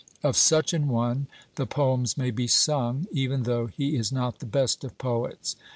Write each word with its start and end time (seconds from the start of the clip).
Of 0.23 0.35
such 0.35 0.73
an 0.73 0.87
one 0.87 1.27
the 1.57 1.67
poems 1.67 2.17
may 2.17 2.31
be 2.31 2.47
sung, 2.47 3.05
even 3.11 3.43
though 3.43 3.67
he 3.67 3.95
is 3.97 4.11
not 4.11 4.39
the 4.39 4.47
best 4.47 4.83
of 4.83 4.97
poets. 4.97 5.55